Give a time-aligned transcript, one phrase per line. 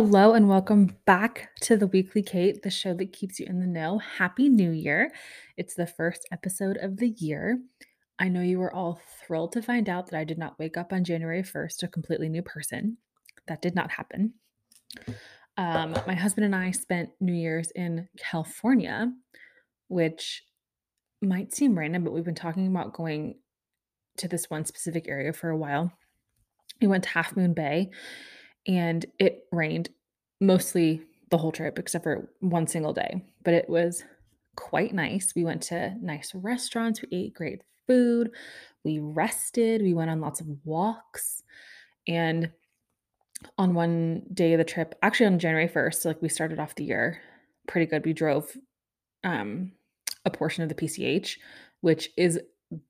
[0.00, 3.66] Hello and welcome back to the Weekly Kate, the show that keeps you in the
[3.66, 3.98] know.
[3.98, 5.10] Happy New Year.
[5.56, 7.58] It's the first episode of the year.
[8.16, 10.92] I know you were all thrilled to find out that I did not wake up
[10.92, 12.98] on January 1st a completely new person.
[13.48, 14.34] That did not happen.
[15.56, 19.12] Um, my husband and I spent New Year's in California,
[19.88, 20.44] which
[21.20, 23.34] might seem random, but we've been talking about going
[24.18, 25.90] to this one specific area for a while.
[26.80, 27.90] We went to Half Moon Bay
[28.68, 29.88] and it rained
[30.40, 34.04] mostly the whole trip except for one single day, but it was
[34.56, 35.34] quite nice.
[35.34, 38.30] We went to nice restaurants, we ate great food,
[38.84, 41.42] we rested, we went on lots of walks.
[42.06, 42.50] And
[43.56, 46.74] on one day of the trip, actually on January 1st, so like we started off
[46.74, 47.20] the year
[47.66, 48.04] pretty good.
[48.04, 48.56] We drove
[49.24, 49.72] um
[50.24, 51.38] a portion of the PCH,
[51.80, 52.40] which is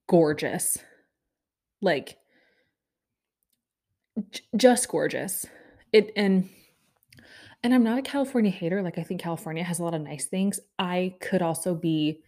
[0.08, 0.78] gorgeous.
[1.82, 2.18] Like
[4.30, 5.46] j- just gorgeous.
[5.98, 6.48] It and
[7.64, 8.82] and I'm not a California hater.
[8.82, 10.60] Like I think California has a lot of nice things.
[10.78, 12.20] I could also be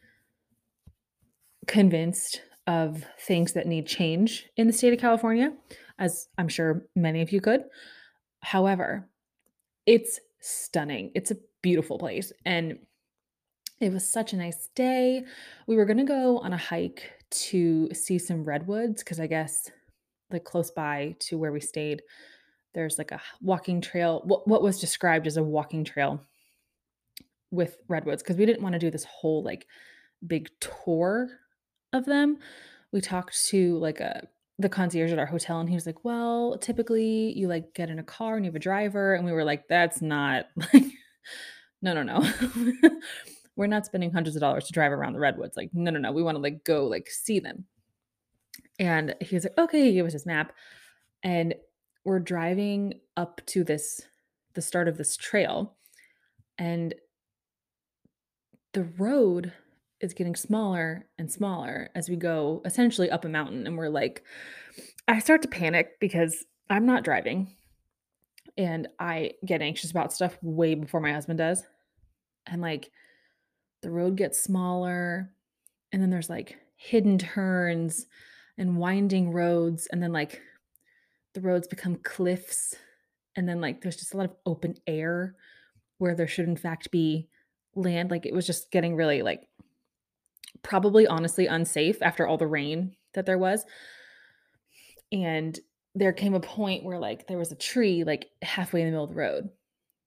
[1.69, 5.53] convinced of things that need change in the state of California,
[6.01, 7.63] as I'm sure many of you could.
[8.41, 9.09] However,
[9.87, 11.13] it's stunning.
[11.15, 12.79] It's a beautiful place and
[13.81, 15.23] it was such a nice day.
[15.69, 19.71] We were going to go on a hike to see some redwoods because I guess
[20.31, 22.03] like close by to where we stayed
[22.75, 26.21] there's like a walking trail what, what was described as a walking trail
[27.51, 29.67] with redwoods because we didn't want to do this whole like
[30.27, 31.29] big tour
[31.93, 32.39] of them.
[32.93, 34.27] We talked to like a
[34.59, 37.99] the concierge at our hotel and he was like well typically you like get in
[37.99, 40.85] a car and you have a driver and we were like that's not like
[41.83, 42.31] no no no.
[43.57, 46.13] We're not spending hundreds of dollars to drive around the redwoods like no no no.
[46.13, 47.65] We want to like go like see them.
[48.79, 50.53] And he was like okay he gave us his map
[51.23, 51.55] and
[52.05, 54.03] we're driving up to this
[54.55, 55.77] the start of this trail
[56.59, 56.95] and
[58.73, 59.53] the road
[60.01, 64.25] is getting smaller and smaller as we go essentially up a mountain and we're like
[65.07, 67.55] I start to panic because I'm not driving
[68.57, 71.65] and I get anxious about stuff way before my husband does.
[72.47, 72.91] And like
[73.83, 75.31] the road gets smaller
[75.93, 78.07] and then there's like hidden turns
[78.57, 80.41] and winding roads and then like
[81.35, 82.77] the roads become cliffs
[83.37, 85.35] and then like there's just a lot of open air
[85.99, 87.29] where there should in fact be
[87.75, 88.11] land.
[88.11, 89.49] Like it was just getting really like
[90.63, 93.65] probably honestly unsafe after all the rain that there was.
[95.13, 95.59] And
[95.95, 99.05] there came a point where like there was a tree like halfway in the middle
[99.05, 99.49] of the road.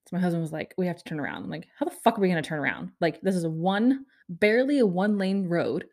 [0.06, 1.44] So my husband was like we have to turn around.
[1.44, 2.92] I'm like how the fuck are we going to turn around?
[3.00, 5.86] Like this is a one barely a one lane road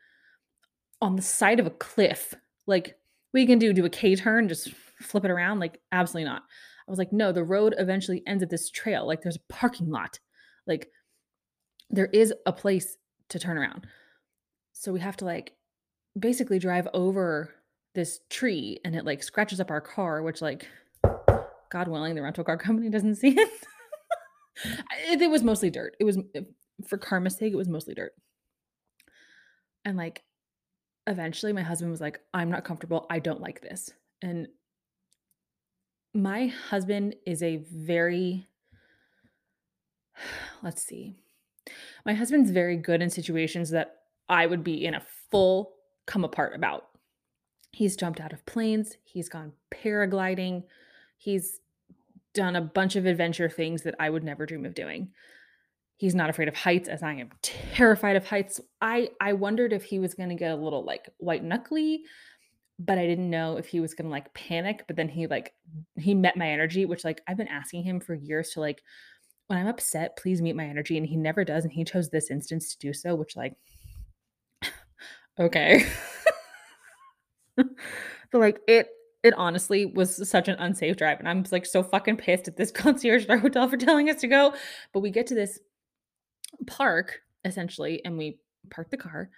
[1.00, 2.34] on the side of a cliff.
[2.66, 2.96] Like
[3.32, 5.60] we can do do a k turn just flip it around?
[5.60, 6.42] Like, absolutely not.
[6.42, 9.06] I was like, no, the road eventually ends at this trail.
[9.06, 10.18] Like, there's a parking lot.
[10.66, 10.88] Like,
[11.90, 12.96] there is a place
[13.28, 13.86] to turn around.
[14.72, 15.54] So we have to like
[16.18, 17.54] basically drive over
[17.94, 20.66] this tree and it like scratches up our car, which like
[21.70, 23.50] God willing, the rental car company doesn't see it.
[25.08, 25.96] it, it was mostly dirt.
[26.00, 26.18] It was
[26.86, 28.12] for karma's sake, it was mostly dirt.
[29.84, 30.22] And like
[31.06, 33.06] eventually my husband was like, I'm not comfortable.
[33.10, 33.90] I don't like this.
[34.22, 34.48] And
[36.14, 38.46] my husband is a very
[40.62, 41.16] let's see.
[42.04, 43.96] My husband's very good in situations that
[44.28, 45.72] I would be in a full
[46.06, 46.86] come apart about.
[47.72, 50.64] He's jumped out of planes, he's gone paragliding,
[51.18, 51.60] he's
[52.34, 55.10] done a bunch of adventure things that I would never dream of doing.
[55.96, 58.60] He's not afraid of heights as I am terrified of heights.
[58.80, 62.04] I I wondered if he was going to get a little like white knuckly
[62.80, 64.84] but I didn't know if he was gonna like panic.
[64.86, 65.52] But then he like
[65.96, 68.82] he met my energy, which like I've been asking him for years to like
[69.48, 70.96] when I'm upset, please meet my energy.
[70.96, 71.64] And he never does.
[71.64, 73.54] And he chose this instance to do so, which like
[75.38, 75.86] okay.
[77.56, 77.68] but
[78.32, 78.88] like it
[79.22, 81.18] it honestly was such an unsafe drive.
[81.18, 84.22] And I'm like so fucking pissed at this concierge at our hotel for telling us
[84.22, 84.54] to go.
[84.94, 85.60] But we get to this
[86.66, 88.38] park essentially, and we
[88.70, 89.30] park the car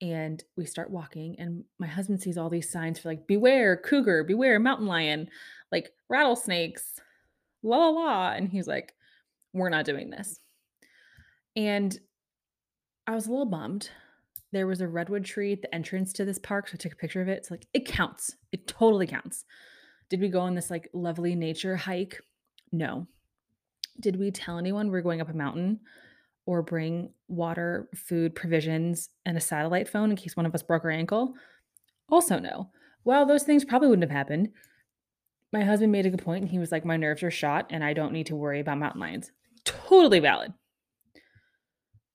[0.00, 4.22] and we start walking and my husband sees all these signs for like beware cougar
[4.22, 5.28] beware mountain lion
[5.72, 7.00] like rattlesnakes
[7.62, 8.94] la la la and he's like
[9.52, 10.40] we're not doing this.
[11.56, 11.98] And
[13.06, 13.90] i was a little bummed.
[14.52, 16.96] There was a redwood tree at the entrance to this park so i took a
[16.96, 17.38] picture of it.
[17.38, 18.36] It's like it counts.
[18.52, 19.44] It totally counts.
[20.08, 22.20] Did we go on this like lovely nature hike?
[22.72, 23.06] No.
[24.00, 25.80] Did we tell anyone we're going up a mountain
[26.48, 30.82] or bring water, food, provisions, and a satellite phone in case one of us broke
[30.82, 31.34] our ankle?
[32.08, 32.70] Also, no.
[33.04, 34.48] Well, those things probably wouldn't have happened.
[35.52, 37.84] my husband made a good point and he was like, My nerves are shot and
[37.84, 39.30] I don't need to worry about mountain lions.
[39.66, 40.54] Totally valid.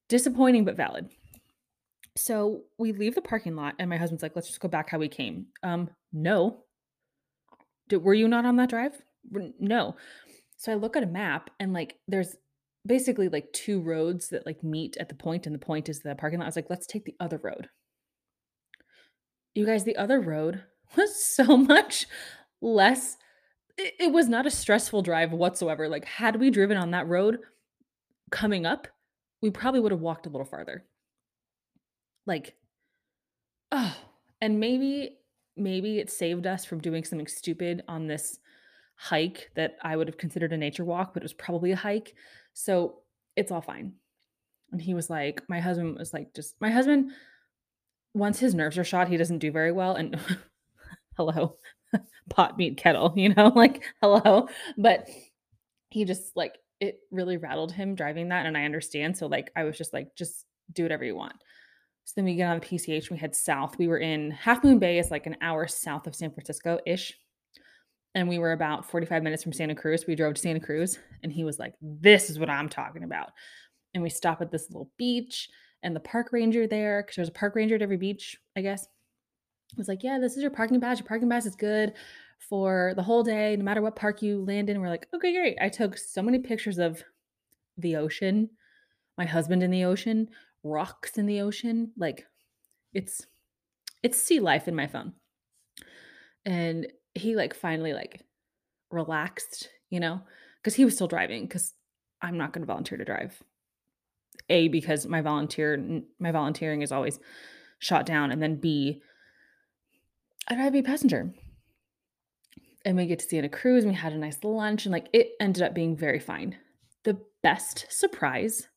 [0.09, 1.11] Disappointing, but valid.
[2.15, 4.97] So we leave the parking lot and my husband's like, Let's just go back how
[4.97, 5.45] we came.
[5.61, 6.63] Um, no.
[7.87, 8.99] Did, were you not on that drive?
[9.59, 9.95] No.
[10.57, 12.35] So I look at a map and like there's
[12.85, 16.15] basically like two roads that like meet at the point and the point is the
[16.15, 16.45] parking lot.
[16.45, 17.69] I was like, let's take the other road.
[19.55, 20.63] You guys, the other road
[20.95, 22.07] was so much
[22.61, 23.17] less
[23.77, 25.87] it, it was not a stressful drive whatsoever.
[25.89, 27.39] Like had we driven on that road
[28.31, 28.87] coming up,
[29.41, 30.85] we probably would have walked a little farther.
[32.25, 32.55] Like
[33.71, 33.95] oh,
[34.41, 35.17] and maybe
[35.55, 38.39] maybe it saved us from doing something stupid on this
[38.95, 42.13] hike that I would have considered a nature walk, but it was probably a hike.
[42.53, 42.99] So
[43.35, 43.93] it's all fine.
[44.71, 47.11] And he was like, my husband was like, just my husband,
[48.13, 49.95] once his nerves are shot, he doesn't do very well.
[49.95, 50.19] And
[51.17, 51.57] hello,
[52.29, 54.47] pot meat kettle, you know, like hello.
[54.77, 55.07] But
[55.89, 58.45] he just like it really rattled him driving that.
[58.45, 59.17] And I understand.
[59.17, 61.35] So like I was just like, just do whatever you want.
[62.05, 63.77] So then we get on the PCH, we head south.
[63.77, 67.13] We were in Half Moon Bay is like an hour south of San Francisco ish
[68.15, 70.05] and we were about 45 minutes from Santa Cruz.
[70.07, 73.31] We drove to Santa Cruz and he was like, This is what I'm talking about.
[73.93, 75.49] And we stop at this little beach
[75.83, 78.87] and the park ranger there, because there's a park ranger at every beach, I guess,
[79.77, 80.99] was like, Yeah, this is your parking badge.
[80.99, 81.93] Your parking badge is good
[82.39, 84.79] for the whole day, no matter what park you land in.
[84.79, 85.57] We're like, Okay, great.
[85.61, 87.03] I took so many pictures of
[87.77, 88.49] the ocean,
[89.17, 90.29] my husband in the ocean,
[90.63, 91.91] rocks in the ocean.
[91.97, 92.25] Like
[92.93, 93.25] it's
[94.03, 95.13] it's sea life in my phone.
[96.45, 98.25] And he like finally like
[98.91, 100.21] relaxed, you know,
[100.61, 101.73] because he was still driving because
[102.21, 103.41] I'm not going to volunteer to drive.
[104.49, 107.19] A because my volunteer my volunteering is always
[107.79, 109.01] shot down, and then B,
[110.47, 111.33] I'd rather be a passenger.
[112.85, 113.83] And we get to Santa Cruz.
[113.83, 116.57] And we had a nice lunch, and like it ended up being very fine.
[117.03, 118.67] The best surprise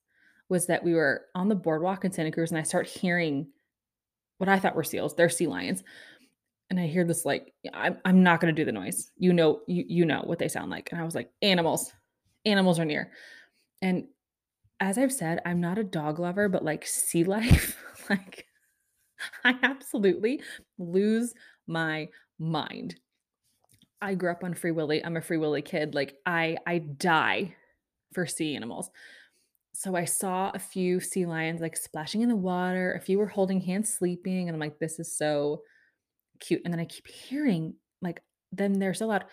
[0.48, 3.48] was that we were on the boardwalk in Santa Cruz, and I start hearing
[4.38, 5.14] what I thought were seals.
[5.14, 5.82] They're sea lions,
[6.70, 9.10] and I hear this like I'm I'm not gonna do the noise.
[9.16, 10.90] You know, you you know what they sound like.
[10.90, 11.92] And I was like, animals,
[12.44, 13.12] animals are near.
[13.82, 14.06] And
[14.80, 17.76] as I've said, I'm not a dog lover, but like sea life,
[18.10, 18.46] like
[19.44, 20.42] I absolutely
[20.78, 21.34] lose
[21.66, 22.08] my
[22.38, 22.96] mind.
[24.02, 25.04] I grew up on Free Willy.
[25.04, 25.94] I'm a Free Willy kid.
[25.94, 27.54] Like I I die
[28.12, 28.90] for sea animals.
[29.72, 32.94] So I saw a few sea lions like splashing in the water.
[32.94, 35.62] A few were holding hands sleeping and I'm like this is so
[36.40, 36.62] cute.
[36.64, 38.20] And then I keep hearing like
[38.52, 39.24] then they're so loud.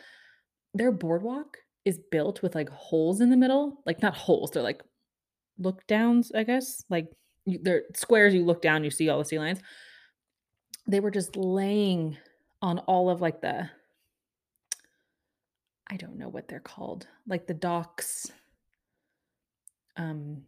[0.74, 4.82] Their boardwalk is built with like holes in the middle, like not holes, they're like
[5.60, 6.84] look downs, I guess.
[6.90, 7.08] Like
[7.46, 8.34] you, they're squares.
[8.34, 9.60] You look down, you see all the sea lions.
[10.88, 12.18] They were just laying
[12.62, 13.70] on all of like the
[15.88, 18.32] I don't know what they're called, like the docks,
[19.98, 20.44] um,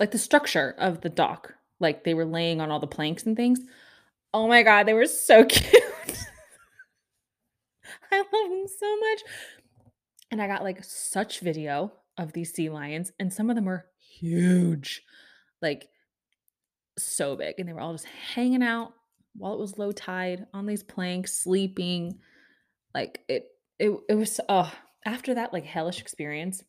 [0.00, 1.54] like the structure of the dock.
[1.78, 3.60] Like they were laying on all the planks and things.
[4.32, 5.82] Oh my god, they were so cute.
[8.10, 9.20] I love them so much.
[10.30, 13.86] And I got like such video of these sea lions, and some of them were
[13.98, 15.02] huge,
[15.62, 15.88] like
[16.98, 17.56] so big.
[17.58, 18.92] And they were all just hanging out
[19.34, 22.18] while it was low tide on these planks, sleeping.
[22.94, 23.46] Like it,
[23.78, 24.40] it, it was.
[24.48, 24.72] Oh,
[25.04, 26.62] after that like hellish experience,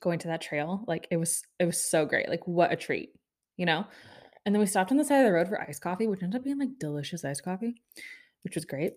[0.00, 2.28] going to that trail, like it was, it was so great.
[2.28, 3.10] Like what a treat,
[3.56, 3.86] you know.
[4.44, 6.38] And then we stopped on the side of the road for iced coffee, which ended
[6.40, 7.74] up being like delicious iced coffee,
[8.44, 8.94] which was great.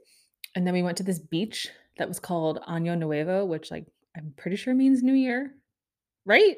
[0.55, 4.33] And then we went to this beach that was called Año Nuevo, which like I'm
[4.37, 5.53] pretty sure means New Year,
[6.25, 6.57] right?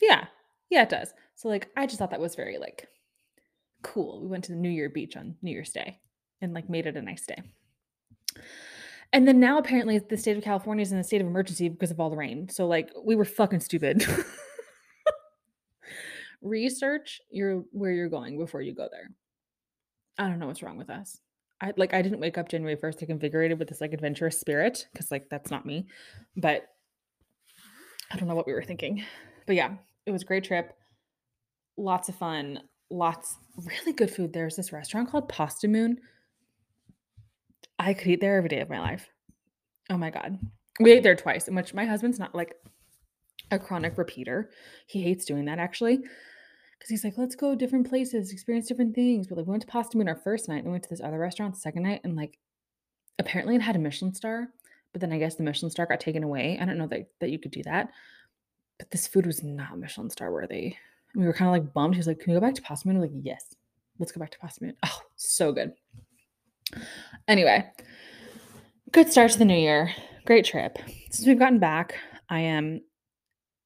[0.00, 0.26] Yeah,
[0.70, 1.12] yeah, it does.
[1.34, 2.88] So like I just thought that was very like
[3.82, 4.20] cool.
[4.20, 6.00] We went to the New Year beach on New Year's Day
[6.40, 7.42] and like made it a nice day.
[9.12, 11.90] And then now apparently the state of California is in a state of emergency because
[11.90, 12.48] of all the rain.
[12.48, 14.04] So like we were fucking stupid.
[16.44, 19.10] research your where you're going before you go there.
[20.18, 21.18] I don't know what's wrong with us.
[21.60, 24.86] I like I didn't wake up January 1st like invigorated with this like adventurous spirit
[24.92, 25.86] because like that's not me.
[26.36, 26.66] But
[28.12, 29.02] I don't know what we were thinking.
[29.46, 29.74] But yeah,
[30.06, 30.74] it was a great trip.
[31.76, 32.60] Lots of fun,
[32.90, 34.32] lots really good food.
[34.32, 35.98] There's this restaurant called Pasta Moon.
[37.78, 39.08] I could eat there every day of my life.
[39.90, 40.38] Oh my god.
[40.80, 42.54] We ate there twice, in which my husband's not like
[43.50, 44.50] a chronic repeater.
[44.86, 46.00] He hates doing that actually
[46.78, 49.26] because he's like, let's go different places, experience different things.
[49.26, 51.00] But like, we went to Pasta Moon our first night, and we went to this
[51.00, 52.38] other restaurant the second night, and like,
[53.18, 54.48] apparently it had a Michelin star,
[54.92, 56.58] but then I guess the Michelin star got taken away.
[56.60, 57.90] I don't know that that you could do that,
[58.78, 60.76] but this food was not Michelin star worthy.
[61.12, 61.94] And we were kind of like bummed.
[61.94, 63.54] He was like, "Can we go back to Pasta Moon?" I'm like, "Yes,
[63.98, 65.72] let's go back to Pasta Moon." Oh, so good.
[67.28, 67.64] Anyway,
[68.90, 69.90] good start to the new year.
[70.24, 70.78] Great trip.
[71.10, 71.94] Since we've gotten back,
[72.28, 72.80] I am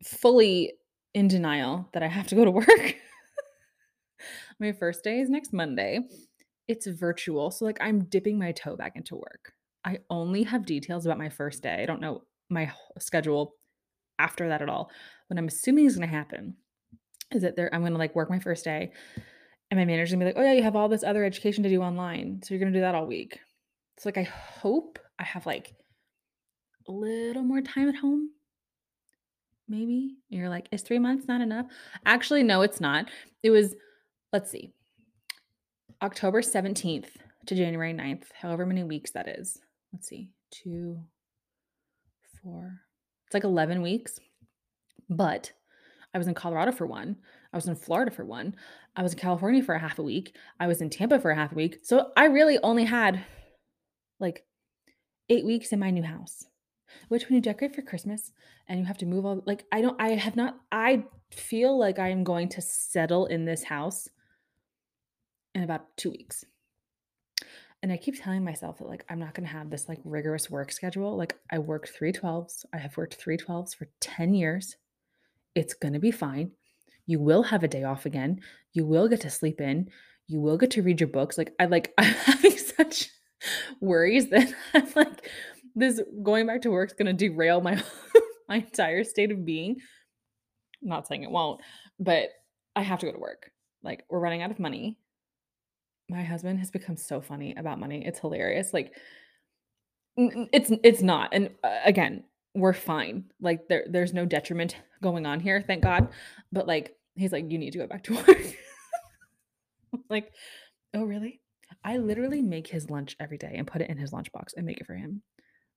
[0.04, 0.74] fully
[1.14, 2.96] in denial that I have to go to work.
[4.60, 6.00] my first day is next Monday.
[6.66, 7.50] It's virtual.
[7.50, 9.52] So, like, I'm dipping my toe back into work.
[9.84, 11.82] I only have details about my first day.
[11.82, 13.54] I don't know my schedule
[14.18, 14.90] after that at all.
[15.28, 16.56] What I'm assuming is going to happen
[17.32, 18.92] is that there I'm going to like work my first day
[19.70, 21.62] and my manager's going to be like, "Oh yeah, you have all this other education
[21.62, 22.40] to do online.
[22.42, 23.38] So you're going to do that all week."
[23.96, 25.74] It's like I hope I have like
[26.88, 28.30] a little more time at home.
[29.68, 30.16] Maybe.
[30.28, 31.66] you're like, "Is 3 months not enough?"
[32.06, 33.10] Actually, no, it's not.
[33.42, 33.74] It was
[34.32, 34.72] let's see.
[36.02, 39.60] October 17th to January 9th, however many weeks that is.
[39.92, 40.30] Let's see.
[40.50, 40.98] 2
[42.42, 42.80] 4
[43.26, 44.18] It's like 11 weeks.
[45.10, 45.52] But
[46.14, 47.16] I was in Colorado for one.
[47.52, 48.54] I was in Florida for one.
[48.96, 50.36] I was in California for a half a week.
[50.60, 51.78] I was in Tampa for a half a week.
[51.82, 53.24] So I really only had
[54.20, 54.44] like
[55.28, 56.44] eight weeks in my new house.
[57.08, 58.32] Which when you decorate for Christmas
[58.68, 61.98] and you have to move all like I don't I have not I feel like
[61.98, 64.08] I am going to settle in this house
[65.54, 66.44] in about two weeks.
[67.82, 70.72] And I keep telling myself that like I'm not gonna have this like rigorous work
[70.72, 71.16] schedule.
[71.16, 72.66] Like I worked three twelves.
[72.74, 74.76] I have worked three twelves for 10 years.
[75.54, 76.52] It's going to be fine.
[77.06, 78.40] You will have a day off again.
[78.72, 79.88] You will get to sleep in.
[80.26, 81.38] You will get to read your books.
[81.38, 83.10] Like I like I'm having such
[83.80, 85.28] worries that I'm like
[85.78, 87.82] this going back to work is going to derail my
[88.48, 89.76] my entire state of being.
[90.82, 91.60] I'm not saying it won't,
[91.98, 92.28] but
[92.76, 93.50] I have to go to work.
[93.82, 94.96] Like we're running out of money.
[96.08, 98.04] My husband has become so funny about money.
[98.06, 98.72] It's hilarious.
[98.72, 98.92] Like
[100.16, 101.30] it's it's not.
[101.32, 103.24] And uh, again, we're fine.
[103.40, 106.08] Like there there's no detriment going on here, thank God.
[106.52, 108.56] But like he's like, you need to go back to work.
[110.10, 110.32] like,
[110.94, 111.40] oh really?
[111.84, 114.80] I literally make his lunch every day and put it in his lunchbox and make
[114.80, 115.22] it for him.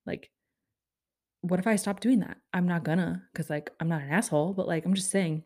[0.06, 0.30] Like,
[1.40, 2.38] what if I stop doing that?
[2.52, 5.44] I'm not gonna, because like I'm not an asshole, but like I'm just saying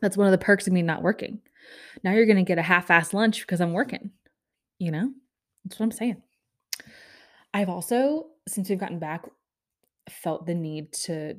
[0.00, 1.40] that's one of the perks of me not working.
[2.02, 4.10] Now you're gonna get a half-ass lunch because I'm working.
[4.78, 5.12] You know?
[5.64, 6.22] That's what I'm saying.
[7.54, 9.26] I've also, since we've gotten back,
[10.08, 11.36] felt the need to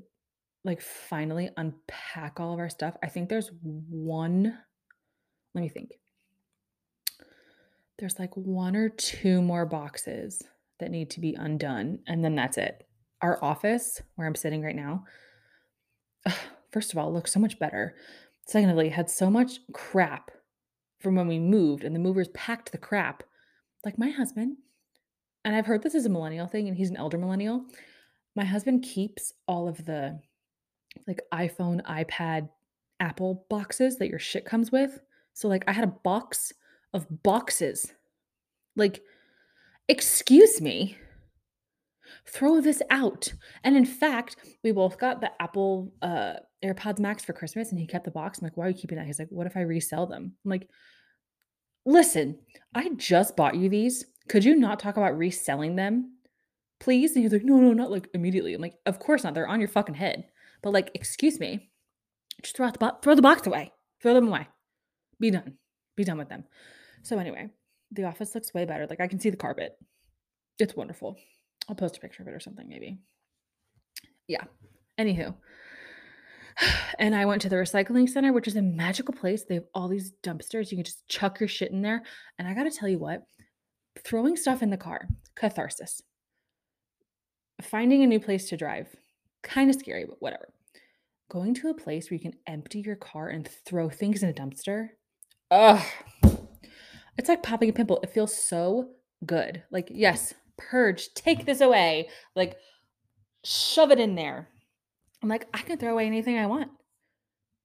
[0.63, 2.95] like finally unpack all of our stuff.
[3.03, 4.57] I think there's one,
[5.53, 5.91] let me think.
[7.99, 10.41] There's like one or two more boxes
[10.83, 12.85] that need to be undone, and then that's it.
[13.21, 15.05] Our office, where I'm sitting right now,
[16.71, 17.95] first of all, looks so much better.
[18.45, 20.31] Secondly, had so much crap
[20.99, 23.23] from when we moved, and the movers packed the crap.
[23.85, 24.57] Like my husband,
[25.45, 27.65] and I've heard this is a millennial thing, and he's an elder millennial.
[28.35, 30.19] My husband keeps all of the
[31.07, 32.49] like iPhone, iPad,
[32.99, 34.99] Apple boxes that your shit comes with.
[35.33, 36.51] So like I had a box
[36.93, 37.93] of boxes.
[38.75, 39.01] Like
[39.87, 40.97] excuse me.
[42.25, 43.33] Throw this out.
[43.63, 47.85] And in fact, we both got the Apple uh AirPods Max for Christmas and he
[47.85, 48.39] kept the box.
[48.39, 49.05] I'm like, why are you keeping that?
[49.05, 50.33] He's like, what if I resell them?
[50.45, 50.69] I'm like,
[51.85, 52.39] listen,
[52.73, 54.05] I just bought you these.
[54.29, 56.17] Could you not talk about reselling them?
[56.79, 57.15] Please?
[57.15, 58.53] And he's like, no, no, not like immediately.
[58.53, 59.33] I'm like, of course not.
[59.33, 60.25] They're on your fucking head.
[60.61, 61.71] But like, excuse me,
[62.41, 63.73] just throw out the bo- throw the box away.
[64.01, 64.47] Throw them away.
[65.19, 65.57] Be done.
[65.95, 66.45] Be done with them.
[67.03, 67.49] So anyway,
[67.93, 68.87] the office looks way better.
[68.87, 69.77] Like I can see the carpet.
[70.59, 71.17] It's wonderful.
[71.67, 72.99] I'll post a picture of it or something maybe.
[74.27, 74.43] Yeah.
[74.99, 75.35] Anywho.
[76.99, 79.43] And I went to the recycling center, which is a magical place.
[79.43, 80.69] They have all these dumpsters.
[80.69, 82.03] You can just chuck your shit in there.
[82.37, 83.23] And I got to tell you what,
[84.03, 86.03] throwing stuff in the car, catharsis.
[87.59, 88.95] Finding a new place to drive,
[89.41, 90.53] kind of scary, but whatever.
[91.31, 94.33] Going to a place where you can empty your car and throw things in a
[94.33, 94.89] dumpster.
[95.49, 95.83] Ugh.
[97.17, 97.99] It's like popping a pimple.
[98.01, 98.89] It feels so
[99.25, 99.63] good.
[99.71, 102.09] Like, yes, purge, take this away.
[102.35, 102.55] Like,
[103.43, 104.49] shove it in there.
[105.21, 106.69] I'm like, I can throw away anything I want.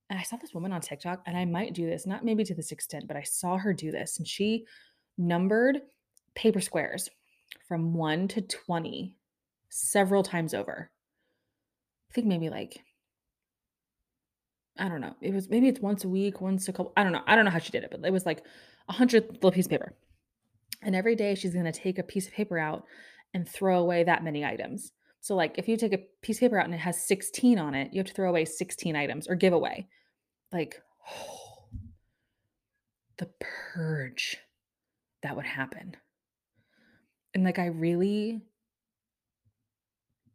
[0.09, 2.55] And I saw this woman on TikTok, and I might do this, not maybe to
[2.55, 4.17] this extent, but I saw her do this.
[4.17, 4.65] And she
[5.17, 5.79] numbered
[6.35, 7.09] paper squares
[7.67, 9.15] from one to 20
[9.69, 10.89] several times over.
[12.09, 12.81] I think maybe like
[14.79, 15.15] I don't know.
[15.21, 16.93] It was maybe it's once a week, once a couple.
[16.95, 17.21] I don't know.
[17.27, 18.43] I don't know how she did it, but it was like
[18.89, 19.93] a hundred little piece of paper.
[20.81, 22.83] And every day she's gonna take a piece of paper out
[23.33, 24.91] and throw away that many items.
[25.21, 27.75] So like if you take a piece of paper out and it has 16 on
[27.75, 29.87] it, you have to throw away 16 items or give away.
[30.51, 31.65] Like oh,
[33.17, 34.37] the purge
[35.21, 35.95] that would happen.
[37.33, 38.41] And like I really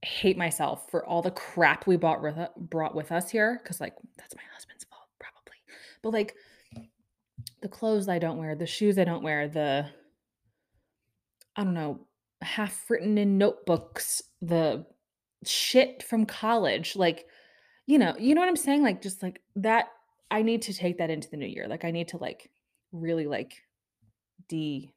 [0.03, 3.81] hate myself for all the crap we bought with, uh, brought with us here because
[3.81, 5.57] like that's my husband's fault probably
[6.03, 6.35] but like
[7.65, 9.85] the clothes i don't wear the shoes i don't wear the
[11.57, 12.07] i don't know
[12.45, 14.85] half written in notebooks, the
[15.45, 17.27] shit from college, like,
[17.87, 18.83] you know, you know what I'm saying?
[18.83, 19.87] Like, just like that,
[20.31, 21.67] I need to take that into the new year.
[21.69, 22.51] Like, I need to like
[22.93, 23.55] really like
[24.49, 24.91] de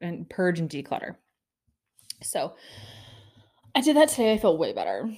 [0.00, 1.16] and purge and declutter.
[2.22, 2.54] So
[3.74, 4.32] I did that today.
[4.32, 5.10] I feel way better.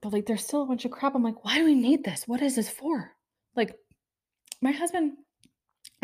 [0.00, 1.14] But like there's still a bunch of crap.
[1.14, 2.28] I'm like, why do we need this?
[2.28, 3.12] What is this for?
[3.56, 3.76] Like
[4.60, 5.12] my husband,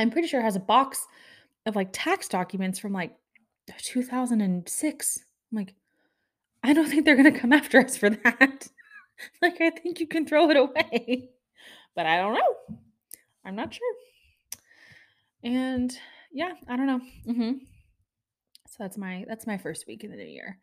[0.00, 1.06] I'm pretty sure has a box
[1.66, 3.14] of like tax documents from like
[3.78, 5.18] 2006.
[5.52, 5.74] I'm like,
[6.62, 8.68] I don't think they're gonna come after us for that.
[9.42, 11.30] like I think you can throw it away.
[11.94, 12.78] But I don't know.
[13.44, 13.94] I'm not sure.
[15.42, 15.96] And
[16.32, 17.00] yeah, I don't know.
[17.26, 17.52] Mm-hmm.
[18.68, 20.58] So that's my that's my first week in the new year,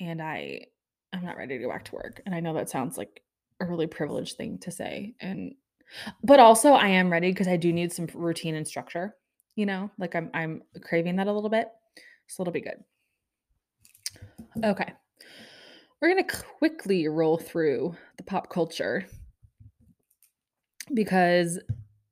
[0.00, 0.66] and I
[1.12, 2.22] I'm not ready to go back to work.
[2.24, 3.22] And I know that sounds like
[3.60, 5.54] a really privileged thing to say, and
[6.22, 9.16] but also I am ready because I do need some routine and structure.
[9.56, 11.68] You know, like I'm I'm craving that a little bit,
[12.26, 12.82] so it'll be good.
[14.64, 14.92] Okay,
[16.00, 16.26] we're gonna
[16.58, 19.06] quickly roll through the pop culture
[20.94, 21.58] because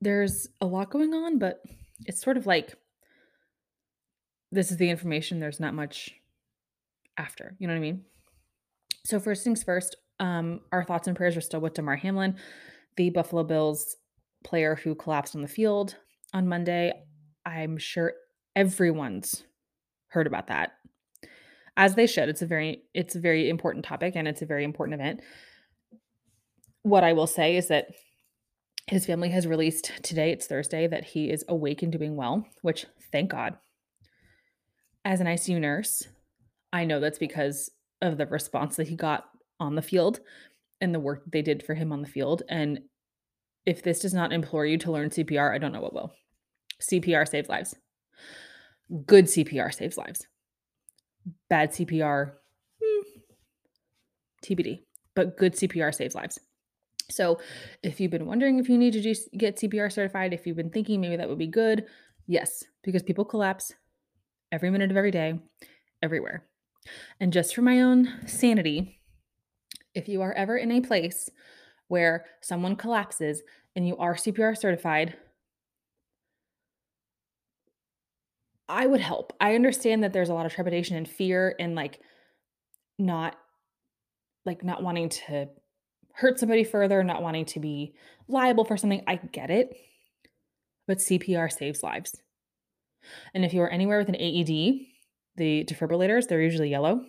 [0.01, 1.63] there's a lot going on, but
[2.07, 2.75] it's sort of like
[4.53, 6.11] this is the information, there's not much
[7.17, 7.57] after.
[7.59, 8.05] You know what I mean?
[9.05, 12.37] So, first things first, um, our thoughts and prayers are still with Damar Hamlin,
[12.97, 13.97] the Buffalo Bills
[14.45, 15.97] player who collapsed on the field
[16.33, 16.93] on Monday.
[17.45, 18.15] I'm sure
[18.57, 19.45] everyone's
[20.09, 20.73] heard about that.
[21.77, 22.29] As they should.
[22.29, 25.21] It's a very it's a very important topic and it's a very important event.
[26.83, 27.89] What I will say is that
[28.87, 32.87] his family has released today, it's Thursday, that he is awake and doing well, which
[33.13, 33.57] thank God.
[35.05, 36.07] As an ICU nurse,
[36.73, 37.71] I know that's because
[38.03, 39.27] of the response that he got
[39.61, 40.21] on the field
[40.81, 42.43] and the work they did for him on the field.
[42.49, 42.81] And
[43.67, 46.13] if this does not implore you to learn CPR, I don't know what will.
[46.81, 47.75] CPR saves lives.
[49.07, 50.27] Good CPR saves lives.
[51.49, 52.33] Bad CPR,
[52.83, 53.21] hmm,
[54.43, 54.81] TBD,
[55.15, 56.41] but good CPR saves lives.
[57.11, 57.41] So,
[57.83, 61.01] if you've been wondering if you need to get CPR certified, if you've been thinking
[61.01, 61.87] maybe that would be good,
[62.27, 63.75] yes, because people collapse
[64.51, 65.39] every minute of every day,
[66.03, 66.47] everywhere.
[67.19, 69.00] And just for my own sanity,
[69.95, 71.29] if you are ever in a place
[71.89, 73.43] where someone collapses
[73.75, 75.17] and you are CPR certified,
[78.69, 79.33] I would help.
[79.41, 82.01] I understand that there's a lot of trepidation and fear and like
[82.99, 83.37] not
[84.47, 85.49] like not wanting to
[86.15, 87.95] hurt somebody further, not wanting to be
[88.29, 89.03] liable for something.
[89.07, 89.77] I get it.
[90.87, 92.21] But CPR saves lives.
[93.35, 94.87] And if you are anywhere with an AED,
[95.37, 97.05] the defibrillators, they're usually yellow.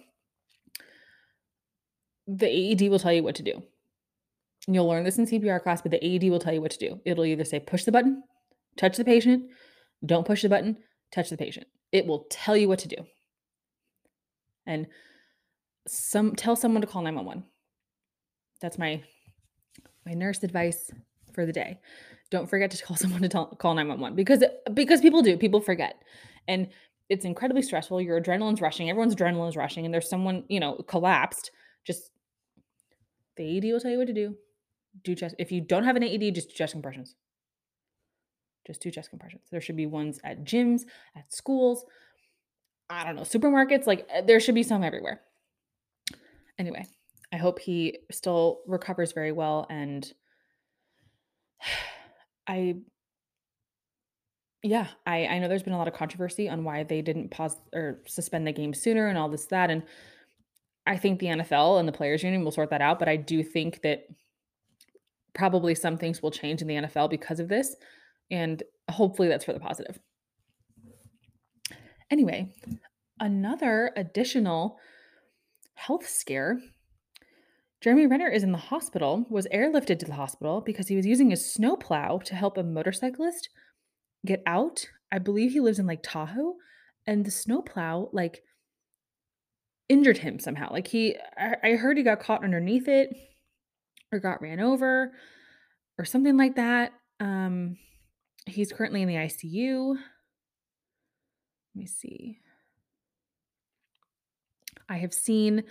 [2.38, 3.62] The AED will tell you what to do.
[4.68, 6.78] And you'll learn this in CPR class, but the AED will tell you what to
[6.78, 7.00] do.
[7.04, 8.24] It'll either say push the button,
[8.78, 9.50] touch the patient,
[10.06, 10.78] don't push the button,
[11.12, 11.68] touch the patient.
[11.92, 12.98] It will tell you what to do.
[14.66, 14.88] And
[15.88, 17.44] some tell someone to call 911.
[18.62, 19.04] That's my
[20.06, 20.92] my nurse advice
[21.34, 21.80] for the day.
[22.30, 26.02] Don't forget to call someone to tell, call 911 because because people do, people forget.
[26.48, 26.70] And
[27.10, 28.00] it's incredibly stressful.
[28.02, 31.52] Your adrenaline's rushing, everyone's adrenaline is rushing, and there's someone, you know, collapsed.
[31.86, 32.12] Just
[33.42, 34.36] the AED will tell you what to do.
[35.04, 35.36] Do chest.
[35.40, 37.16] If you don't have an AED, just do chest compressions.
[38.68, 39.44] Just do chest compressions.
[39.52, 40.82] There should be ones at gyms,
[41.16, 41.84] at schools,
[42.90, 43.88] I don't know, supermarkets.
[43.88, 45.22] Like uh, there should be some everywhere.
[46.60, 46.86] Anyway,
[47.34, 50.12] I hope he still recovers very well and
[52.48, 52.76] I
[54.64, 57.56] yeah, I I know there's been a lot of controversy on why they didn't pause
[57.74, 59.82] or suspend the game sooner and all this that and
[60.86, 63.44] I think the NFL and the players union will sort that out, but I do
[63.44, 64.06] think that
[65.34, 67.76] probably some things will change in the NFL because of this
[68.30, 70.00] and hopefully that's for the positive.
[72.10, 72.54] Anyway,
[73.20, 74.78] another additional
[75.76, 76.60] health scare
[77.82, 81.32] Jeremy Renner is in the hospital, was airlifted to the hospital because he was using
[81.32, 83.50] his snowplow to help a motorcyclist
[84.24, 84.86] get out.
[85.12, 86.58] I believe he lives in like Tahoe,
[87.08, 88.44] and the snowplow like
[89.92, 90.72] injured him somehow.
[90.72, 93.14] Like he, I, heard he got caught underneath it,
[94.12, 95.12] or got ran over,
[95.98, 96.94] or something like that.
[97.20, 97.76] Um,
[98.46, 99.90] he's currently in the ICU.
[99.90, 100.00] Let
[101.76, 102.40] me see.
[104.88, 105.64] I have seen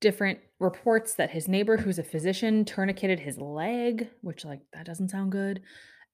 [0.00, 5.10] different reports that his neighbor, who's a physician, tourniqueted his leg, which, like, that doesn't
[5.10, 5.60] sound good.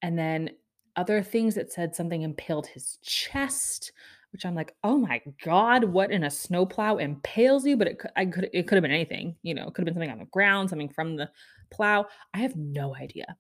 [0.00, 0.50] And then
[0.96, 3.92] other things that said something impaled his chest,
[4.32, 7.76] which I'm like, oh my god, what in a snowplow impales you?
[7.76, 9.86] But it could, I could, it could have been anything, you know, it could have
[9.86, 11.30] been something on the ground, something from the
[11.70, 12.06] plow.
[12.34, 13.36] I have no idea.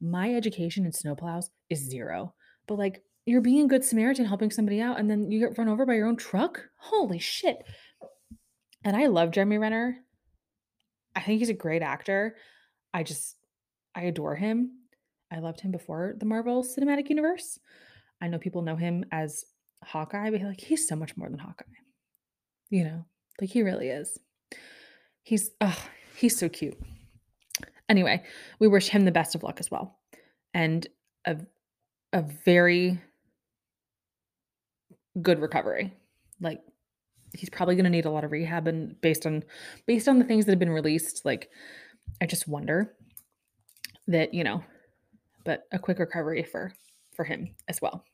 [0.00, 2.34] My education in snowplows is zero.
[2.68, 5.68] But like, you're being a good Samaritan helping somebody out, and then you get run
[5.68, 6.62] over by your own truck.
[6.76, 7.58] Holy shit!
[8.84, 9.96] And I love Jeremy Renner.
[11.16, 12.36] I think he's a great actor.
[12.94, 13.36] I just
[13.96, 14.70] I adore him.
[15.32, 17.58] I loved him before the Marvel Cinematic Universe.
[18.22, 19.44] I know people know him as
[19.86, 21.64] Hawkeye, but like he's so much more than Hawkeye.
[22.70, 23.04] You know,
[23.40, 24.18] like he really is.
[25.22, 25.78] He's oh,
[26.16, 26.78] he's so cute.
[27.88, 28.22] Anyway,
[28.58, 29.98] we wish him the best of luck as well.
[30.54, 30.86] And
[31.24, 31.36] a
[32.12, 33.00] a very
[35.22, 35.92] good recovery.
[36.40, 36.60] Like
[37.34, 39.44] he's probably going to need a lot of rehab and based on
[39.86, 41.48] based on the things that have been released, like
[42.20, 42.94] I just wonder
[44.08, 44.62] that, you know,
[45.44, 46.72] but a quick recovery for
[47.14, 48.04] for him as well.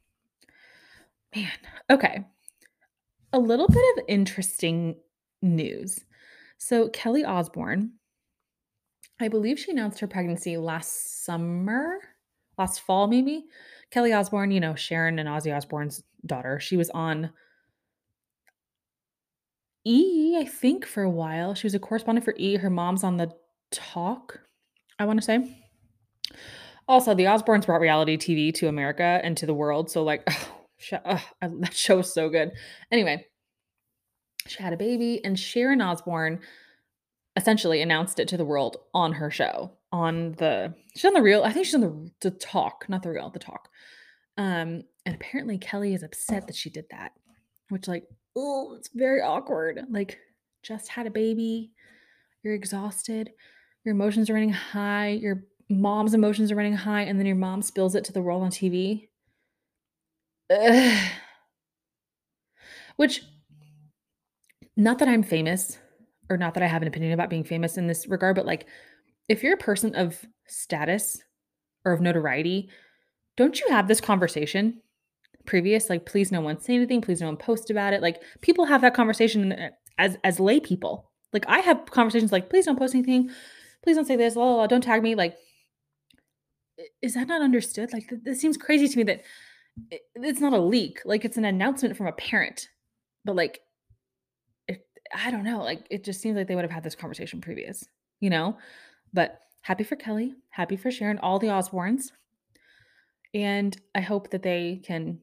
[1.35, 1.51] Man,
[1.90, 2.25] okay.
[3.33, 4.97] A little bit of interesting
[5.40, 6.01] news.
[6.59, 7.92] So Kelly Osbourne,
[9.21, 11.99] I believe she announced her pregnancy last summer,
[12.59, 13.47] last fall maybe.
[13.90, 16.61] Kelly Osbourne, you know, Sharon and Ozzy Osbourne's daughter.
[16.61, 17.31] She was on
[19.85, 21.55] E, I think, for a while.
[21.55, 22.57] She was a correspondent for E.
[22.57, 23.33] Her mom's on the
[23.71, 24.40] talk,
[24.99, 25.57] I want to say.
[26.87, 29.90] Also, the Osbournes brought reality TV to America and to the world.
[29.90, 30.29] So, like,
[30.90, 32.53] that show was so good.
[32.90, 33.27] Anyway,
[34.47, 36.40] she had a baby, and Sharon Osbourne
[37.37, 39.73] essentially announced it to the world on her show.
[39.92, 43.11] On the she's on the real, I think she's on the the talk, not the
[43.11, 43.68] real, the talk.
[44.38, 47.12] Um, and apparently Kelly is upset that she did that,
[47.68, 49.85] which like, oh, it's very awkward.
[49.90, 50.18] Like,
[50.62, 51.73] just had a baby,
[52.42, 53.31] you're exhausted,
[53.85, 57.62] your emotions are running high, your mom's emotions are running high, and then your mom
[57.62, 59.09] spills it to the world on TV.
[62.97, 63.23] Which,
[64.77, 65.79] not that I'm famous,
[66.31, 68.67] or not that I have an opinion about being famous in this regard, but like,
[69.29, 71.23] if you're a person of status
[71.85, 72.71] or of notoriety,
[73.37, 74.81] don't you have this conversation
[75.47, 75.88] previous?
[75.88, 78.03] Like, please no one say anything, please no one post about it.
[78.03, 81.11] Like, people have that conversation uh, as as lay people.
[81.33, 83.31] Like, I have conversations like, please don't post anything,
[83.83, 85.15] please don't say this, la la la, don't tag me.
[85.15, 85.37] Like,
[87.01, 87.93] is that not understood?
[87.93, 89.23] Like, this seems crazy to me that
[89.91, 91.01] it's not a leak.
[91.05, 92.69] Like, it's an announcement from a parent.
[93.25, 93.61] But like,
[94.69, 95.63] it, I don't know.
[95.63, 97.85] Like, it just seems like they would have had this conversation previous,
[98.21, 98.59] you know?
[99.13, 102.11] But happy for Kelly, happy for Sharon, all the Osbournes.
[103.35, 105.21] And I hope that they can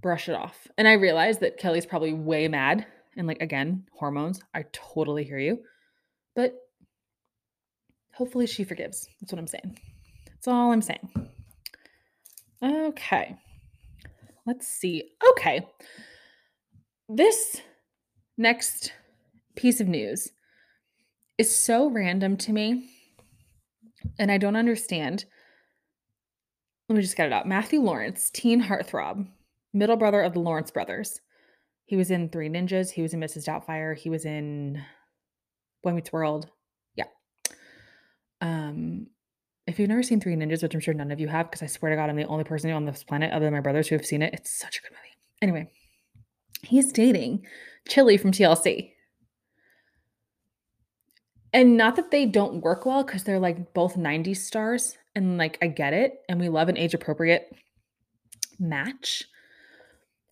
[0.00, 0.68] brush it off.
[0.78, 2.86] And I realize that Kelly's probably way mad.
[3.16, 5.60] And like, again, hormones, I totally hear you.
[6.34, 6.54] But
[8.14, 9.08] hopefully she forgives.
[9.20, 9.78] That's what I'm saying.
[10.28, 11.08] That's all I'm saying.
[12.62, 13.36] Okay.
[14.46, 15.10] Let's see.
[15.30, 15.66] Okay.
[17.08, 17.60] This
[18.38, 18.92] next
[19.56, 20.30] piece of news
[21.38, 22.88] is so random to me
[24.18, 25.24] and I don't understand.
[26.88, 27.46] Let me just get it out.
[27.46, 29.26] Matthew Lawrence, teen heartthrob,
[29.72, 31.20] middle brother of the Lawrence brothers.
[31.84, 32.90] He was in Three Ninjas.
[32.90, 33.46] He was in Mrs.
[33.46, 33.96] Doubtfire.
[33.96, 34.82] He was in
[35.82, 36.48] Boy Meets World.
[36.94, 37.04] Yeah.
[38.40, 39.08] Um,
[39.72, 41.66] if you've never seen Three Ninjas, which I'm sure none of you have, because I
[41.66, 43.94] swear to God, I'm the only person on this planet other than my brothers who
[43.94, 44.34] have seen it.
[44.34, 45.16] It's such a good movie.
[45.40, 45.70] Anyway,
[46.62, 47.46] he's dating
[47.88, 48.92] Chili from TLC.
[51.54, 54.96] And not that they don't work well, because they're like both 90s stars.
[55.14, 56.20] And like, I get it.
[56.28, 57.50] And we love an age appropriate
[58.58, 59.24] match.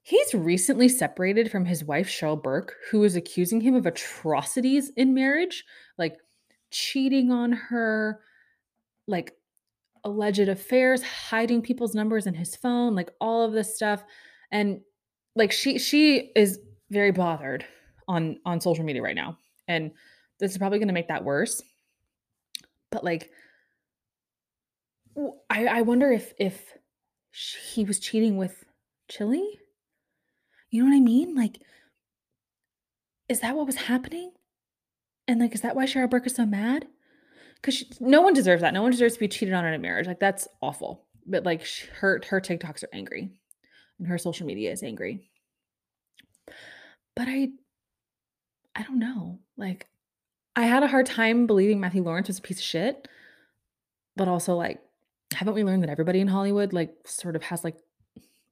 [0.02, 5.14] He's recently separated from his wife, Cheryl Burke, who is accusing him of atrocities in
[5.14, 5.64] marriage,
[5.98, 6.16] like
[6.70, 8.20] cheating on her,
[9.10, 9.34] like
[10.04, 14.02] alleged affairs, hiding people's numbers in his phone, like all of this stuff.
[14.50, 14.80] And
[15.36, 16.58] like she she is
[16.90, 17.64] very bothered
[18.08, 19.36] on on social media right now.
[19.68, 19.92] And
[20.38, 21.62] this is probably going to make that worse.
[22.90, 23.30] But like
[25.48, 26.74] I I wonder if if
[27.72, 28.64] he was cheating with
[29.08, 29.58] Chili?
[30.70, 31.34] You know what I mean?
[31.34, 31.60] Like
[33.28, 34.32] is that what was happening?
[35.28, 36.88] And like is that why Cheryl Burke is so mad?
[37.60, 38.74] Because no one deserves that.
[38.74, 40.06] No one deserves to be cheated on in a marriage.
[40.06, 41.04] Like that's awful.
[41.26, 43.30] But like she, her her TikToks are angry,
[43.98, 45.30] and her social media is angry.
[47.16, 47.50] But I,
[48.74, 49.40] I don't know.
[49.56, 49.88] Like,
[50.56, 53.08] I had a hard time believing Matthew Lawrence was a piece of shit.
[54.16, 54.80] But also, like,
[55.34, 57.76] haven't we learned that everybody in Hollywood like sort of has like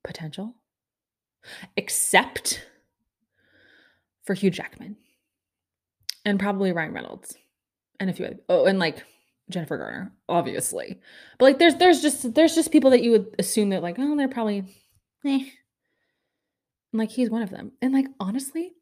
[0.05, 0.55] potential,
[1.77, 2.65] except
[4.25, 4.97] for Hugh Jackman
[6.25, 7.37] and probably Ryan Reynolds
[8.01, 9.05] and a few other, oh, and like
[9.51, 11.01] Jennifer Garner, obviously.
[11.39, 14.17] But like there's there's just there's just people that you would assume that like, oh,
[14.17, 14.65] they're probably
[15.25, 15.45] eh.
[16.93, 17.73] And like he's one of them.
[17.83, 18.73] And like honestly,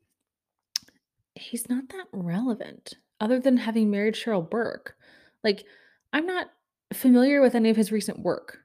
[1.34, 4.96] he's not that relevant other than having married Cheryl Burke.
[5.42, 5.64] Like,
[6.12, 6.50] I'm not
[6.92, 8.58] familiar with any of his recent work.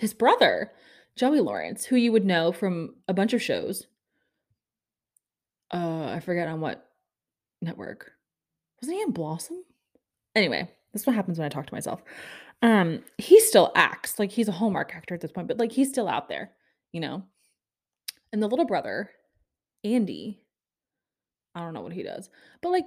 [0.00, 0.72] His brother,
[1.16, 3.86] Joey Lawrence, who you would know from a bunch of shows,
[5.72, 6.88] Uh, I forget on what
[7.62, 8.12] network.
[8.80, 9.64] Wasn't he in Blossom?
[10.34, 12.02] Anyway, this is what happens when I talk to myself.
[12.62, 15.88] Um, he still acts like he's a Hallmark actor at this point, but like he's
[15.88, 16.52] still out there,
[16.92, 17.24] you know.
[18.32, 19.10] And the little brother,
[19.82, 20.40] Andy,
[21.54, 22.30] I don't know what he does,
[22.62, 22.84] but like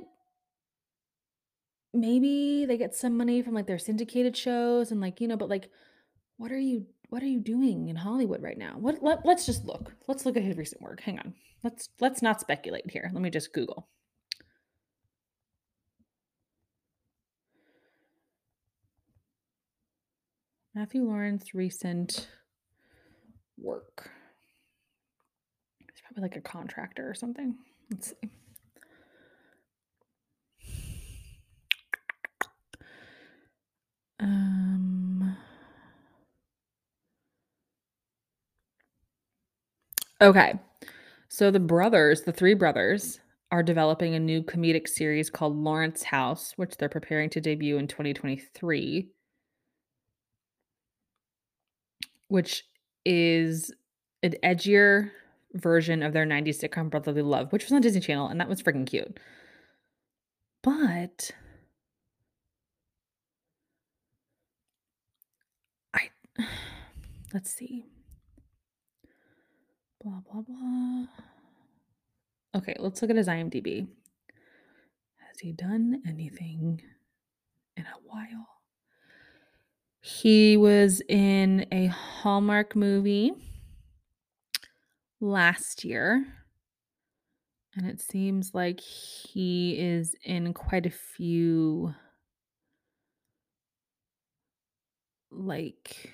[1.94, 5.50] maybe they get some money from like their syndicated shows and like, you know, but
[5.50, 5.70] like
[6.38, 8.76] what are you what are you doing in Hollywood right now?
[8.78, 9.94] What let, let's just look.
[10.08, 11.02] Let's look at his recent work.
[11.02, 11.34] Hang on.
[11.64, 13.10] Let's let's not speculate here.
[13.14, 13.88] Let me just Google.
[20.76, 22.28] Matthew Lawrence recent
[23.58, 24.10] work.
[25.78, 27.56] He's probably like a contractor or something.
[27.92, 28.30] Let's see.
[34.20, 35.38] Um
[40.22, 40.54] Okay.
[41.28, 43.20] So the brothers, the three brothers,
[43.52, 47.88] are developing a new comedic series called Lawrence House, which they're preparing to debut in
[47.88, 49.10] 2023.
[52.34, 52.66] Which
[53.06, 53.72] is
[54.24, 55.12] an edgier
[55.54, 58.60] version of their 90s sitcom Brotherly Love, which was on Disney Channel, and that was
[58.60, 59.20] freaking cute.
[60.64, 61.30] But
[65.94, 66.10] I
[67.36, 67.86] let's see.
[70.04, 71.06] Blah blah blah.
[72.56, 73.86] Okay, let's look at his IMDb.
[75.18, 76.82] Has he done anything
[77.78, 78.53] in a while?
[80.06, 83.32] He was in a Hallmark movie
[85.22, 86.26] last year.
[87.78, 91.96] And it seems like he is in quite a few
[95.32, 96.12] like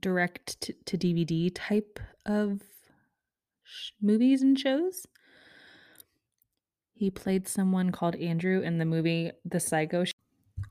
[0.00, 2.60] direct to, DVD type of
[3.62, 5.06] sh- movies and shows.
[6.92, 10.04] He played someone called Andrew in the movie The Psycho.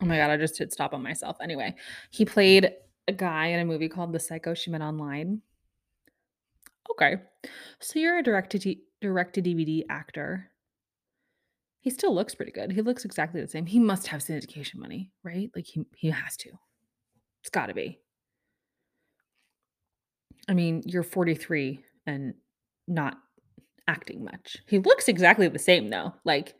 [0.02, 1.38] Oh my god, I just hit stop on myself.
[1.42, 1.76] Anyway,
[2.10, 2.72] he played
[3.08, 5.42] a guy in a movie called The Psycho She Met Online.
[6.90, 7.18] Okay,
[7.80, 10.50] so you're a direct to direct to DVD actor.
[11.80, 12.72] He still looks pretty good.
[12.72, 13.66] He looks exactly the same.
[13.66, 15.52] He must have syndication money, right?
[15.56, 16.50] Like he he has to.
[17.42, 18.00] It's got to be.
[20.48, 22.34] I mean, you're 43 and
[22.88, 23.18] not
[23.88, 24.58] acting much.
[24.68, 26.14] He looks exactly the same though.
[26.26, 26.56] Like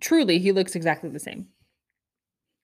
[0.00, 1.48] truly he looks exactly the same.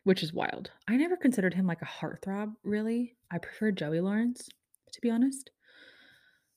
[0.08, 0.70] Which is wild.
[0.88, 3.18] I never considered him like a heartthrob, really.
[3.30, 4.48] I prefer Joey Lawrence,
[4.94, 5.50] to be honest.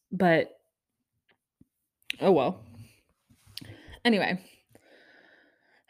[0.09, 0.51] But
[2.21, 2.63] oh well.
[4.05, 4.41] Anyway.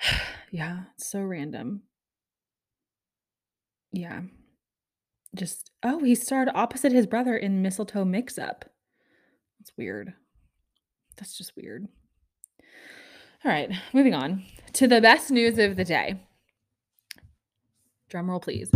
[0.52, 1.84] yeah, so random.
[3.92, 4.22] Yeah.
[5.36, 8.66] Just oh, he starred opposite his brother in Mistletoe Mix Up.
[9.60, 10.14] That's weird.
[11.16, 11.90] That's just weird.
[13.46, 16.22] All right, moving on to the best news of the day.
[18.12, 18.70] Drum roll, please.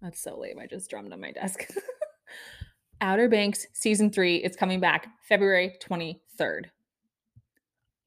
[0.00, 0.58] That's so lame.
[0.58, 1.66] I just drummed on my desk.
[3.02, 6.64] Outer Banks season three is coming back February 23rd.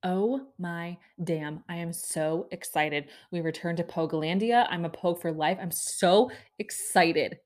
[0.02, 1.64] Oh my damn.
[1.70, 3.10] I am so excited.
[3.30, 4.66] We return to Poguelandia.
[4.72, 5.60] I'm a Pogue for life.
[5.62, 7.38] I'm so excited.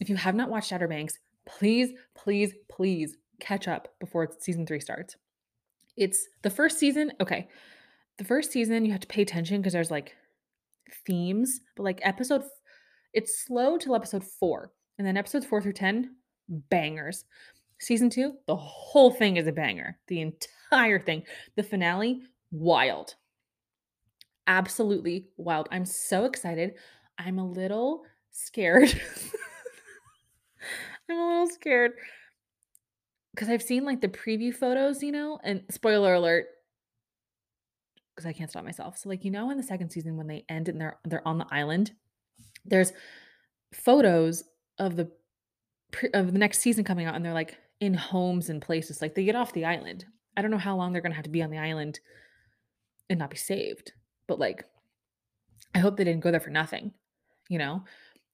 [0.00, 4.80] If you have not watched Outer Banks, please, please, please catch up before season three
[4.80, 5.16] starts.
[5.96, 7.12] It's the first season.
[7.22, 7.48] Okay.
[8.18, 10.14] The first season, you have to pay attention because there's like
[11.06, 12.44] themes, but like episode,
[13.12, 14.72] it's slow till episode four.
[14.98, 16.14] And then episodes four through 10,
[16.48, 17.24] bangers.
[17.78, 19.98] Season two, the whole thing is a banger.
[20.08, 21.22] The entire thing.
[21.56, 23.14] The finale, wild.
[24.46, 25.68] Absolutely wild.
[25.70, 26.74] I'm so excited.
[27.18, 28.88] I'm a little scared.
[31.08, 31.92] I'm a little scared
[33.34, 36.46] because I've seen like the preview photos, you know, and spoiler alert,
[38.20, 38.98] because I can't stop myself.
[38.98, 41.38] So, like, you know, in the second season when they end and they're they're on
[41.38, 41.92] the island,
[42.64, 42.92] there's
[43.72, 44.44] photos
[44.78, 45.10] of the
[46.12, 49.00] of the next season coming out, and they're like in homes and places.
[49.00, 50.04] Like they get off the island.
[50.36, 52.00] I don't know how long they're gonna have to be on the island
[53.08, 53.92] and not be saved,
[54.26, 54.64] but like,
[55.74, 56.92] I hope they didn't go there for nothing,
[57.48, 57.84] you know.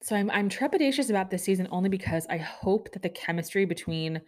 [0.02, 4.20] So I'm I'm trepidatious about this season only because I hope that the chemistry between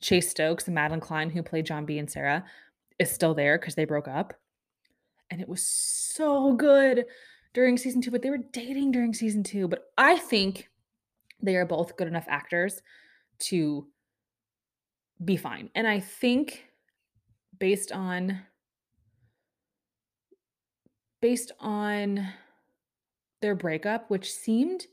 [0.00, 2.44] Chase Stokes and Madelyn Cline, who played John B and Sarah,
[2.98, 4.34] is still there because they broke up.
[5.30, 7.04] And it was so good
[7.54, 9.68] during season two, but they were dating during season two.
[9.68, 10.68] But I think
[11.40, 12.82] they are both good enough actors
[13.40, 13.86] to
[15.24, 15.70] be fine.
[15.74, 16.64] And I think
[17.58, 18.40] based on
[21.20, 22.28] based on
[23.40, 24.86] their breakup, which seemed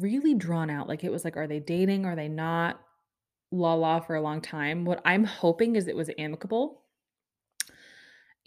[0.00, 0.88] really drawn out.
[0.88, 2.04] Like it was like, are they dating?
[2.04, 2.80] Are they not?
[3.50, 4.84] la la for a long time.
[4.84, 6.82] What I'm hoping is it was amicable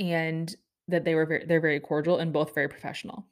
[0.02, 0.54] and
[0.88, 3.28] that they were very they're very cordial and both very professional.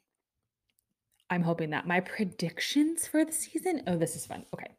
[1.29, 1.87] I'm hoping that.
[1.87, 3.83] My predictions for the season.
[3.87, 4.45] Oh, this is fun.
[4.53, 4.75] Okay.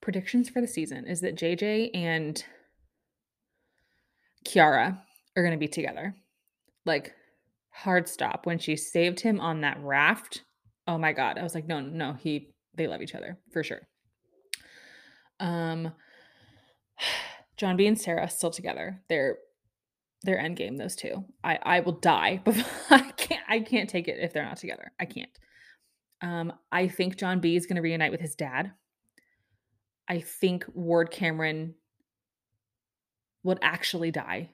[0.00, 2.44] Predictions for the season is that JJ and
[4.46, 4.98] Kiara
[5.34, 6.14] are going to be together.
[6.84, 7.14] Like
[7.70, 10.42] hard stop when she saved him on that raft.
[10.86, 11.38] Oh my god.
[11.38, 13.80] I was like, "No, no, he they love each other for sure."
[15.40, 15.92] Um
[17.56, 19.00] John B and Sarah still together.
[19.08, 19.38] They're
[20.24, 21.24] their end game those two.
[21.42, 22.56] I I will die but
[22.90, 24.92] I can't I can't take it if they're not together.
[24.98, 25.38] I can't.
[26.22, 28.72] Um I think John B is going to reunite with his dad.
[30.08, 31.74] I think Ward Cameron
[33.42, 34.50] would actually die.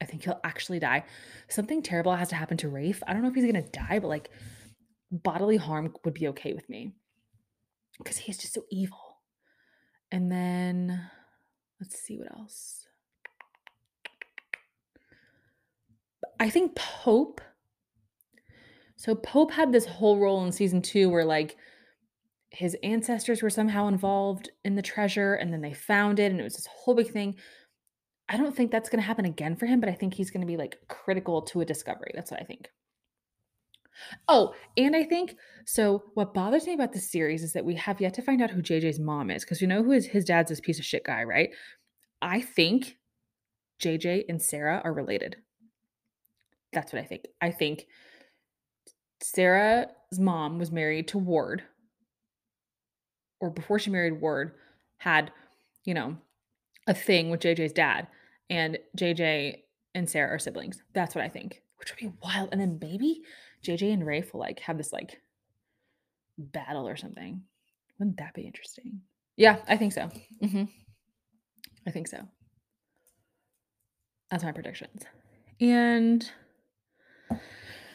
[0.00, 1.04] I think he'll actually die.
[1.48, 3.02] Something terrible has to happen to Rafe.
[3.06, 4.30] I don't know if he's going to die, but like
[5.10, 6.92] bodily harm would be okay with me
[7.98, 8.98] because he's just so evil.
[10.10, 11.08] And then
[11.80, 12.86] let's see what else.
[16.42, 17.40] I think Pope.
[18.96, 21.56] So Pope had this whole role in season two where like
[22.50, 26.42] his ancestors were somehow involved in the treasure and then they found it and it
[26.42, 27.36] was this whole big thing.
[28.28, 30.40] I don't think that's going to happen again for him, but I think he's going
[30.40, 32.10] to be like critical to a discovery.
[32.12, 32.70] That's what I think.
[34.26, 36.02] Oh, and I think so.
[36.14, 38.62] What bothers me about this series is that we have yet to find out who
[38.62, 41.22] JJ's mom is because you know who his, his dad's this piece of shit guy,
[41.22, 41.50] right?
[42.20, 42.98] I think
[43.80, 45.36] JJ and Sarah are related.
[46.72, 47.26] That's what I think.
[47.40, 47.86] I think
[49.20, 51.62] Sarah's mom was married to Ward,
[53.40, 54.52] or before she married Ward,
[54.98, 55.32] had,
[55.84, 56.16] you know,
[56.86, 58.08] a thing with JJ's dad,
[58.50, 59.58] and JJ
[59.94, 60.82] and Sarah are siblings.
[60.94, 62.48] That's what I think, which would be wild.
[62.52, 63.22] And then maybe
[63.64, 65.20] JJ and Rafe will like have this like
[66.38, 67.42] battle or something.
[67.98, 69.02] Wouldn't that be interesting?
[69.36, 70.10] Yeah, I think so.
[70.42, 70.64] Mm-hmm.
[71.86, 72.26] I think so.
[74.30, 75.02] That's my predictions.
[75.60, 76.28] And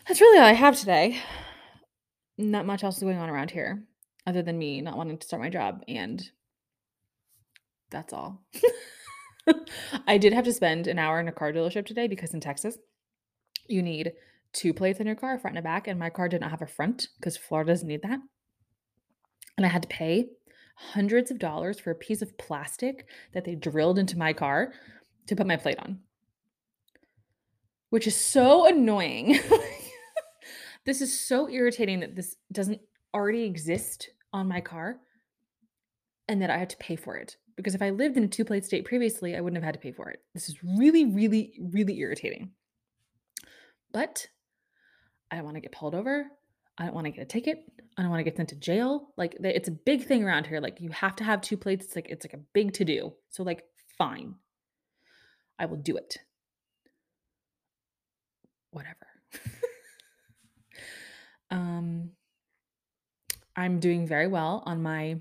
[0.08, 1.20] that's really all I have today.
[2.38, 3.84] Not much else is going on around here
[4.26, 5.82] other than me not wanting to start my job.
[5.88, 6.30] And
[7.90, 8.44] that's all.
[10.08, 12.78] I did have to spend an hour in a car dealership today because in Texas,
[13.68, 14.12] you need
[14.54, 15.88] two plates in your car, front and back.
[15.88, 18.20] And my car did not have a front because Florida doesn't need that.
[19.56, 20.28] And I had to pay
[20.76, 24.74] hundreds of dollars for a piece of plastic that they drilled into my car
[25.28, 26.00] to put my plate on,
[27.90, 29.40] which is so annoying.
[30.88, 32.80] This is so irritating that this doesn't
[33.14, 35.02] already exist on my car
[36.30, 37.36] and that I have to pay for it.
[37.58, 39.82] Because if I lived in a two plate state previously, I wouldn't have had to
[39.82, 40.20] pay for it.
[40.34, 42.52] This is really, really, really irritating.
[43.92, 44.28] But
[45.30, 46.28] I don't want to get pulled over.
[46.78, 47.66] I don't want to get a ticket.
[47.98, 49.10] I don't want to get sent to jail.
[49.18, 50.62] Like it's a big thing around here.
[50.62, 51.88] Like you have to have two plates.
[51.88, 53.12] It's like it's like a big to do.
[53.28, 53.66] So like
[53.98, 54.36] fine.
[55.60, 56.18] I will do it.
[58.72, 59.08] Whatever.
[61.50, 62.12] Um,
[63.56, 65.14] I'm doing very well on my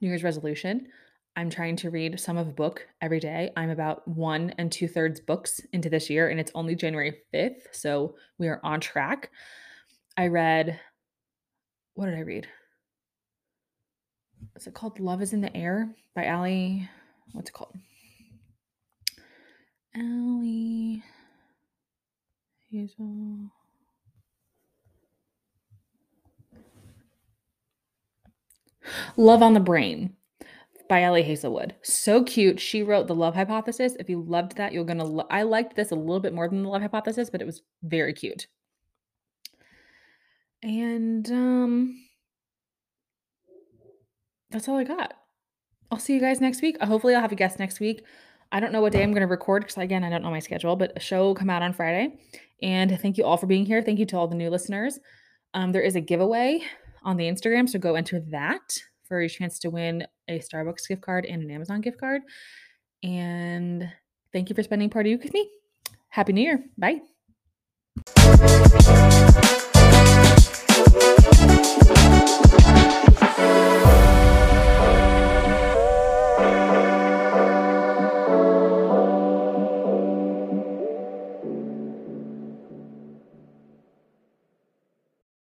[0.00, 0.88] New Year's resolution.
[1.36, 3.50] I'm trying to read some of a book every day.
[3.56, 7.60] I'm about one and two thirds books into this year, and it's only January 5th.
[7.72, 9.30] So we are on track.
[10.16, 10.80] I read,
[11.94, 12.48] what did I read?
[14.56, 16.88] Is it called Love is in the Air by Ali?
[17.32, 17.76] What's it called?
[19.96, 20.57] Ali
[29.16, 30.14] Love on the Brain
[30.88, 31.74] by Ellie Hazelwood.
[31.82, 32.60] So cute.
[32.60, 33.94] She wrote The Love Hypothesis.
[34.00, 36.48] If you loved that, you're going to lo- I liked this a little bit more
[36.48, 38.46] than The Love Hypothesis, but it was very cute.
[40.62, 42.04] And um
[44.50, 45.14] that's all I got.
[45.90, 46.80] I'll see you guys next week.
[46.82, 48.02] Hopefully I'll have a guest next week.
[48.50, 50.38] I don't know what day I'm going to record because again, I don't know my
[50.38, 52.18] schedule, but a show will come out on Friday.
[52.62, 53.82] And thank you all for being here.
[53.82, 54.98] Thank you to all the new listeners.
[55.54, 56.62] Um, there is a giveaway
[57.02, 57.68] on the Instagram.
[57.68, 61.50] So go enter that for a chance to win a Starbucks gift card and an
[61.50, 62.22] Amazon gift card.
[63.02, 63.90] And
[64.32, 65.50] thank you for spending part of you with me.
[66.08, 66.64] Happy New Year.
[66.76, 67.00] Bye.